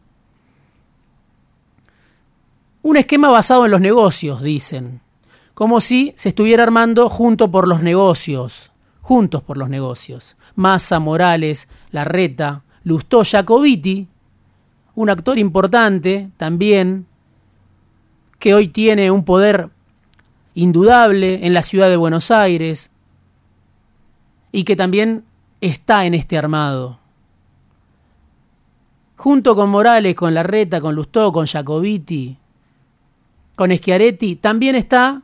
Un 2.83 2.97
esquema 2.97 3.29
basado 3.29 3.67
en 3.67 3.71
los 3.71 3.81
negocios, 3.81 4.43
dicen, 4.43 5.01
como 5.55 5.81
si 5.81 6.15
se 6.17 6.31
estuviera 6.31 6.63
armando 6.63 7.09
junto 7.09 7.51
por 7.51 7.69
los 7.69 7.83
negocios, 7.83 8.73
juntos 9.03 9.43
por 9.43 9.59
los 9.59 9.69
negocios. 9.69 10.37
Massa, 10.55 10.99
Morales, 10.99 11.69
Larreta, 11.91 12.63
Lustó 12.83 13.23
Jacobiti, 13.25 14.09
un 14.95 15.11
actor 15.11 15.39
importante 15.39 16.31
también, 16.39 17.07
que 18.39 18.55
hoy 18.55 18.69
tiene 18.69 19.11
un 19.11 19.25
poder 19.25 19.69
indudable 20.55 21.47
en 21.47 21.53
la 21.53 21.63
ciudad 21.63 21.91
de 21.91 21.97
Buenos 21.97 22.31
Aires 22.31 22.91
y 24.53 24.65
que 24.65 24.77
también 24.77 25.25
está 25.61 26.07
en 26.07 26.15
este 26.15 26.39
armado. 26.39 26.99
Junto 29.17 29.55
con 29.55 29.69
Morales, 29.71 30.15
con 30.15 30.35
Larreta, 30.35 30.81
con 30.81 30.95
Lustó, 30.95 31.33
con 31.33 31.47
Jacobiti, 31.47 32.39
con 33.55 33.71
Schiaretti, 33.71 34.37
también 34.37 34.75
está, 34.75 35.23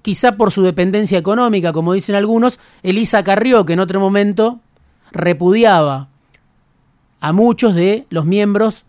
quizá 0.00 0.36
por 0.36 0.50
su 0.50 0.62
dependencia 0.62 1.18
económica, 1.18 1.72
como 1.72 1.92
dicen 1.92 2.14
algunos, 2.14 2.58
Elisa 2.82 3.22
Carrió, 3.22 3.64
que 3.66 3.74
en 3.74 3.80
otro 3.80 4.00
momento 4.00 4.60
repudiaba 5.12 6.08
a 7.20 7.32
muchos 7.32 7.74
de 7.74 8.06
los 8.08 8.24
miembros 8.24 8.84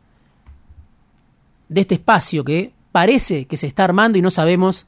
de 1.69 1.81
este 1.81 1.95
espacio 1.95 2.43
que 2.43 2.71
parece 2.91 3.45
que 3.45 3.57
se 3.57 3.67
está 3.67 3.83
armando 3.83 4.17
y 4.17 4.21
no 4.21 4.29
sabemos 4.29 4.87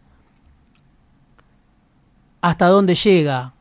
hasta 2.41 2.67
dónde 2.67 2.95
llega. 2.95 3.53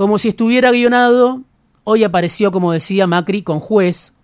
Como 0.00 0.16
si 0.16 0.28
estuviera 0.28 0.70
guionado, 0.70 1.42
hoy 1.84 2.04
apareció, 2.04 2.50
como 2.52 2.72
decía 2.72 3.06
Macri, 3.06 3.42
con 3.42 3.60
juez. 3.60 4.14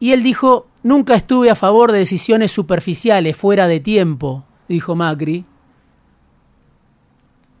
Y 0.00 0.12
él 0.12 0.22
dijo, 0.22 0.66
nunca 0.82 1.14
estuve 1.14 1.48
a 1.48 1.54
favor 1.54 1.92
de 1.92 2.00
decisiones 2.00 2.52
superficiales, 2.52 3.34
fuera 3.34 3.68
de 3.68 3.80
tiempo, 3.80 4.44
dijo 4.68 4.94
Macri. 4.96 5.46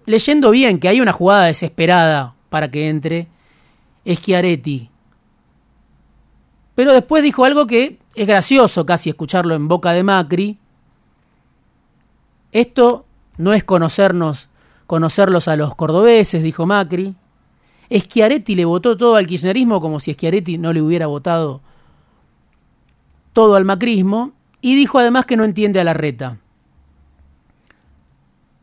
Leyendo 0.04 0.50
bien 0.50 0.78
que 0.78 0.88
hay 0.88 1.00
una 1.00 1.14
jugada 1.14 1.44
desesperada 1.44 2.34
para 2.50 2.70
que 2.70 2.90
entre, 2.90 3.28
Schiaretti. 4.06 4.90
Pero 6.74 6.92
después 6.92 7.22
dijo 7.22 7.46
algo 7.46 7.66
que 7.66 7.98
es 8.14 8.26
gracioso 8.26 8.84
casi 8.84 9.08
escucharlo 9.08 9.54
en 9.54 9.68
boca 9.68 9.92
de 9.92 10.02
Macri. 10.02 10.58
Esto 12.52 13.06
no 13.38 13.54
es 13.54 13.64
conocernos, 13.64 14.50
conocerlos 14.86 15.48
a 15.48 15.56
los 15.56 15.74
cordobeses, 15.74 16.42
dijo 16.42 16.66
Macri. 16.66 17.14
Schiaretti 17.90 18.54
le 18.54 18.64
votó 18.64 18.96
todo 18.96 19.16
al 19.16 19.26
kirchnerismo 19.26 19.80
como 19.80 20.00
si 20.00 20.14
Schiaretti 20.14 20.58
no 20.58 20.72
le 20.72 20.80
hubiera 20.80 21.06
votado 21.06 21.60
todo 23.32 23.56
al 23.56 23.64
macrismo 23.64 24.32
y 24.60 24.76
dijo 24.76 24.98
además 24.98 25.26
que 25.26 25.36
no 25.36 25.44
entiende 25.44 25.80
a 25.80 25.84
la 25.84 25.94
reta. 25.94 26.38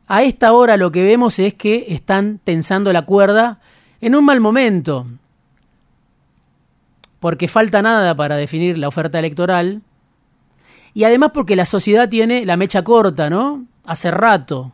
A 0.07 0.23
esta 0.23 0.53
hora 0.53 0.77
lo 0.77 0.91
que 0.91 1.03
vemos 1.03 1.37
es 1.39 1.53
que 1.53 1.87
están 1.89 2.39
tensando 2.43 2.91
la 2.93 3.03
cuerda 3.03 3.59
en 4.01 4.15
un 4.15 4.25
mal 4.25 4.39
momento, 4.39 5.05
porque 7.19 7.47
falta 7.47 7.81
nada 7.81 8.15
para 8.15 8.37
definir 8.37 8.77
la 8.77 8.87
oferta 8.87 9.19
electoral, 9.19 9.83
y 10.93 11.03
además 11.03 11.31
porque 11.33 11.55
la 11.55 11.65
sociedad 11.65 12.09
tiene 12.09 12.45
la 12.45 12.57
mecha 12.57 12.83
corta, 12.83 13.29
¿no? 13.29 13.65
Hace 13.85 14.09
rato. 14.09 14.71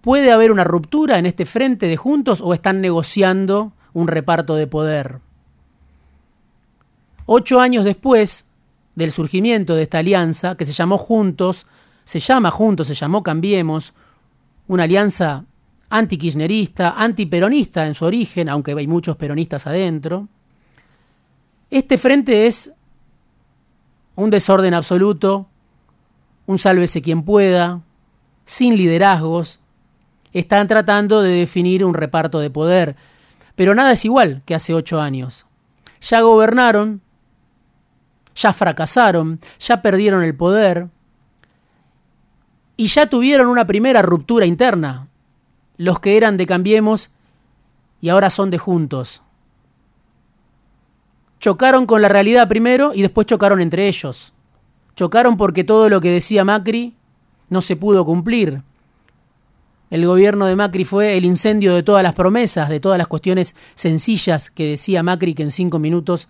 ¿Puede 0.00 0.32
haber 0.32 0.52
una 0.52 0.64
ruptura 0.64 1.18
en 1.18 1.26
este 1.26 1.46
frente 1.46 1.86
de 1.86 1.96
juntos 1.96 2.40
o 2.40 2.54
están 2.54 2.80
negociando 2.80 3.72
un 3.92 4.08
reparto 4.08 4.54
de 4.54 4.66
poder? 4.66 5.20
Ocho 7.26 7.60
años 7.60 7.84
después 7.84 8.46
del 8.94 9.12
surgimiento 9.12 9.74
de 9.74 9.82
esta 9.82 9.98
alianza, 9.98 10.56
que 10.56 10.64
se 10.64 10.72
llamó 10.72 10.98
Juntos, 10.98 11.66
se 12.04 12.20
llama 12.20 12.50
Juntos, 12.50 12.86
se 12.86 12.94
llamó 12.94 13.22
Cambiemos, 13.22 13.92
una 14.66 14.84
alianza 14.84 15.44
anti-kirchnerista, 15.90 16.94
anti-peronista 16.96 17.86
en 17.86 17.94
su 17.94 18.04
origen, 18.04 18.48
aunque 18.48 18.72
hay 18.72 18.86
muchos 18.86 19.16
peronistas 19.16 19.66
adentro, 19.66 20.28
este 21.70 21.98
frente 21.98 22.46
es 22.46 22.72
un 24.14 24.30
desorden 24.30 24.72
absoluto, 24.72 25.46
un 26.46 26.58
sálvese 26.58 27.02
quien 27.02 27.22
pueda, 27.22 27.82
sin 28.46 28.76
liderazgos, 28.76 29.60
están 30.32 30.68
tratando 30.68 31.22
de 31.22 31.30
definir 31.30 31.84
un 31.84 31.94
reparto 31.94 32.40
de 32.40 32.50
poder, 32.50 32.96
pero 33.56 33.74
nada 33.74 33.92
es 33.92 34.04
igual 34.04 34.42
que 34.44 34.54
hace 34.54 34.74
ocho 34.74 35.00
años. 35.00 35.46
Ya 36.00 36.20
gobernaron, 36.20 37.00
ya 38.34 38.52
fracasaron, 38.52 39.40
ya 39.58 39.82
perdieron 39.82 40.22
el 40.22 40.36
poder 40.36 40.88
y 42.76 42.86
ya 42.86 43.06
tuvieron 43.06 43.48
una 43.48 43.66
primera 43.66 44.02
ruptura 44.02 44.46
interna, 44.46 45.08
los 45.76 46.00
que 46.00 46.16
eran 46.16 46.36
de 46.36 46.46
Cambiemos 46.46 47.10
y 48.00 48.10
ahora 48.10 48.30
son 48.30 48.50
de 48.50 48.58
Juntos 48.58 49.22
chocaron 51.38 51.86
con 51.86 52.02
la 52.02 52.08
realidad 52.08 52.48
primero 52.48 52.92
y 52.94 53.02
después 53.02 53.26
chocaron 53.26 53.60
entre 53.60 53.88
ellos. 53.88 54.32
Chocaron 54.96 55.36
porque 55.36 55.64
todo 55.64 55.88
lo 55.88 56.00
que 56.00 56.10
decía 56.10 56.44
Macri 56.44 56.94
no 57.48 57.62
se 57.62 57.76
pudo 57.76 58.04
cumplir. 58.04 58.62
El 59.90 60.06
gobierno 60.06 60.46
de 60.46 60.56
Macri 60.56 60.84
fue 60.84 61.16
el 61.16 61.24
incendio 61.24 61.74
de 61.74 61.82
todas 61.82 62.02
las 62.02 62.14
promesas, 62.14 62.68
de 62.68 62.80
todas 62.80 62.98
las 62.98 63.08
cuestiones 63.08 63.54
sencillas 63.74 64.50
que 64.50 64.70
decía 64.70 65.02
Macri 65.02 65.34
que 65.34 65.42
en 65.42 65.50
cinco 65.50 65.78
minutos 65.78 66.28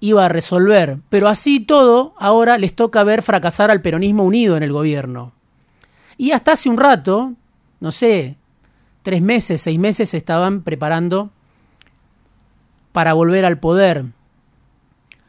iba 0.00 0.24
a 0.24 0.28
resolver. 0.28 0.98
Pero 1.08 1.28
así 1.28 1.60
todo, 1.60 2.14
ahora 2.18 2.58
les 2.58 2.74
toca 2.74 3.04
ver 3.04 3.22
fracasar 3.22 3.70
al 3.70 3.82
peronismo 3.82 4.24
unido 4.24 4.56
en 4.56 4.62
el 4.62 4.72
gobierno. 4.72 5.32
Y 6.18 6.32
hasta 6.32 6.52
hace 6.52 6.68
un 6.68 6.78
rato, 6.78 7.34
no 7.80 7.92
sé, 7.92 8.36
tres 9.02 9.22
meses, 9.22 9.62
seis 9.62 9.78
meses, 9.78 10.08
se 10.08 10.16
estaban 10.16 10.62
preparando 10.62 11.30
para 12.92 13.12
volver 13.12 13.44
al 13.44 13.58
poder. 13.58 14.06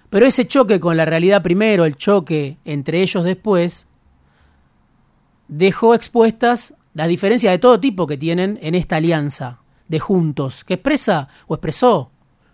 Pero 0.09 0.25
ese 0.25 0.47
choque 0.47 0.79
con 0.79 0.95
la 0.95 1.05
realidad 1.05 1.43
primero, 1.43 1.85
el 1.85 1.95
choque 1.95 2.57
entre 2.63 3.01
ellos 3.01 3.23
después, 3.23 3.86
dejó 5.47 5.93
expuestas 5.93 6.75
las 6.93 7.07
diferencias 7.07 7.51
de 7.51 7.59
todo 7.59 7.79
tipo 7.79 8.07
que 8.07 8.17
tienen 8.17 8.59
en 8.61 8.75
esta 8.75 8.97
alianza 8.97 9.59
de 9.87 9.99
juntos, 9.99 10.63
que 10.63 10.75
expresa 10.75 11.29
o 11.47 11.55
expresó 11.55 12.11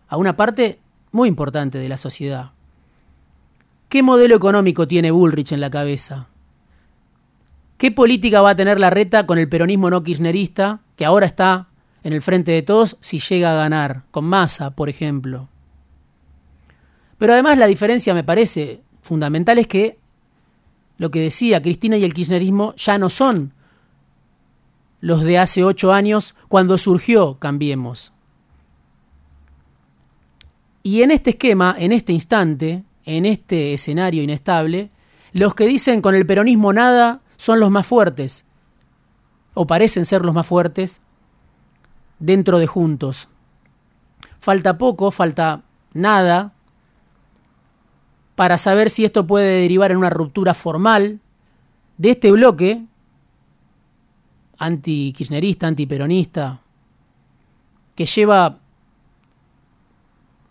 a 0.08 0.18
una 0.18 0.36
parte 0.36 0.80
muy 1.12 1.30
importante 1.30 1.78
de 1.78 1.90
la 1.90 1.98
sociedad. 1.98 2.52
¿Qué 3.90 4.04
modelo 4.04 4.36
económico 4.36 4.88
tiene 4.88 5.12
Bullrich 5.12 5.52
en 5.52 5.62
la 5.62 5.70
cabeza? 5.70 6.28
¿Qué 7.78 7.92
política 7.92 8.42
va 8.42 8.52
a 8.52 8.56
tener 8.56 8.80
la 8.80 8.90
reta 8.90 9.26
con 9.26 9.38
el 9.38 9.50
peronismo 9.50 9.90
no 9.90 10.04
kirchnerista, 10.04 10.82
que 10.96 11.06
ahora 11.06 11.26
está 11.26 11.68
en 12.04 12.14
el 12.14 12.22
frente 12.22 12.52
de 12.52 12.62
todos 12.62 12.98
si 13.00 13.20
llega 13.20 13.52
a 13.52 13.56
ganar, 13.56 14.04
con 14.12 14.26
masa, 14.26 14.72
por 14.72 14.90
ejemplo. 14.90 15.48
Pero 17.18 17.34
además 17.34 17.58
la 17.58 17.68
diferencia 17.68 18.14
me 18.14 18.24
parece 18.24 18.82
fundamental 19.02 19.58
es 19.58 19.68
que 19.68 19.98
lo 21.04 21.12
que 21.12 21.20
decía 21.20 21.62
Cristina 21.62 21.98
y 21.98 22.06
el 22.06 22.14
kirchnerismo 22.14 22.74
ya 22.78 22.98
no 22.98 23.10
son 23.10 23.52
los 25.02 25.22
de 25.24 25.38
hace 25.38 25.62
ocho 25.62 25.92
años 25.92 26.34
cuando 26.48 26.78
surgió 26.78 27.38
Cambiemos. 27.40 28.14
Y 30.82 31.02
en 31.02 31.12
este 31.12 31.32
esquema, 31.32 31.76
en 31.78 31.92
este 31.92 32.14
instante, 32.14 32.86
en 33.04 33.26
este 33.26 33.74
escenario 33.74 34.24
inestable, 34.24 34.92
los 35.34 35.56
que 35.56 35.68
dicen 35.68 36.02
con 36.02 36.16
el 36.16 36.26
peronismo 36.26 36.72
nada 36.72 37.20
son 37.36 37.60
los 37.60 37.70
más 37.70 37.86
fuertes, 37.86 38.46
o 39.56 39.68
parecen 39.68 40.06
ser 40.06 40.24
los 40.24 40.34
más 40.34 40.48
fuertes, 40.48 41.02
dentro 42.20 42.60
de 42.60 42.68
Juntos. 42.68 43.28
Falta 44.40 44.78
poco, 44.78 45.12
falta 45.12 45.64
nada 45.92 46.53
para 48.36 48.58
saber 48.58 48.90
si 48.90 49.06
esto 49.06 49.28
puede 49.28 49.62
derivar 49.62 49.92
en 49.92 49.98
una 49.98 50.10
ruptura 50.10 50.54
formal 50.54 51.20
de 51.98 52.12
este 52.12 52.32
bloque 52.32 52.84
anti-kirchnerista, 54.58 55.68
anti-peronista, 55.68 56.62
que 57.96 58.06
lleva 58.06 58.60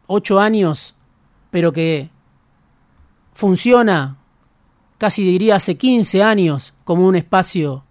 ocho 0.06 0.38
años, 0.38 0.94
pero 1.50 1.72
que 1.72 2.10
funciona, 3.32 4.18
casi 4.98 5.24
diría 5.24 5.56
hace 5.56 5.76
15 5.76 6.22
años, 6.22 6.74
como 6.84 7.06
un 7.06 7.16
espacio 7.16 7.84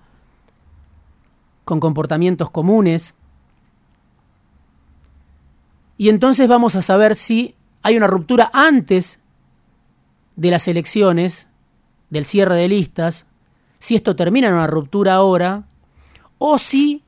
con 1.65 1.79
comportamientos 1.79 2.49
comunes, 2.49 3.15
y 5.97 6.09
entonces 6.09 6.47
vamos 6.47 6.75
a 6.75 6.81
saber 6.81 7.15
si 7.15 7.55
hay 7.83 7.95
una 7.95 8.07
ruptura 8.07 8.49
antes 8.53 9.21
de 10.35 10.51
las 10.51 10.67
elecciones, 10.67 11.47
del 12.09 12.25
cierre 12.25 12.55
de 12.55 12.67
listas, 12.67 13.27
si 13.79 13.95
esto 13.95 14.15
termina 14.15 14.47
en 14.47 14.53
una 14.53 14.67
ruptura 14.67 15.15
ahora, 15.15 15.63
o 16.37 16.57
si 16.57 17.03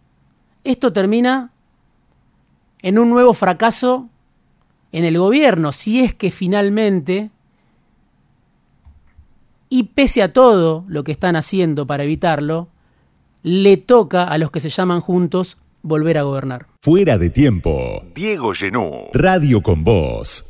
esto 0.64 0.94
termina 0.94 1.52
en 2.82 3.00
un 3.00 3.10
nuevo 3.10 3.34
fracaso 3.34 4.10
en 4.92 5.06
el 5.06 5.18
gobierno, 5.18 5.72
si 5.72 6.02
es 6.02 6.14
que 6.14 6.32
finalmente, 6.32 7.32
y 9.70 9.84
pese 9.84 10.22
a 10.22 10.34
todo 10.34 10.84
lo 10.88 11.04
que 11.04 11.12
están 11.12 11.36
haciendo 11.36 11.88
para 11.88 12.04
evitarlo, 12.04 12.70
le 13.42 13.78
toca 13.78 14.24
a 14.24 14.38
los 14.38 14.52
que 14.52 14.60
se 14.60 14.70
llaman 14.70 15.02
juntos 15.02 15.58
volver 15.82 16.18
a 16.18 16.24
gobernar. 16.24 16.68
Fuera 16.82 17.18
de 17.18 17.30
tiempo. 17.30 18.04
Diego 18.16 18.54
Genú. 18.54 19.08
Radio 19.14 19.62
con 19.62 19.84
Voz. 19.84 20.50